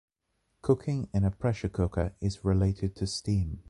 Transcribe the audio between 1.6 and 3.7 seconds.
cooker is related to steam.